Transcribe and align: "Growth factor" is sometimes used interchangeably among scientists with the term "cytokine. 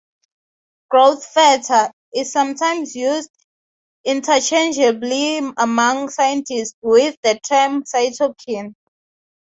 "Growth 0.89 1.23
factor" 1.27 1.91
is 2.11 2.31
sometimes 2.31 2.95
used 2.95 3.29
interchangeably 4.03 5.37
among 5.59 6.09
scientists 6.09 6.73
with 6.81 7.15
the 7.21 7.39
term 7.47 7.83
"cytokine. 7.83 8.73